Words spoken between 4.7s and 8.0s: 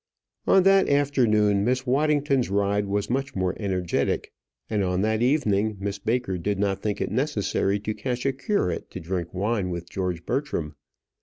on that evening Miss Baker did not think it necessary to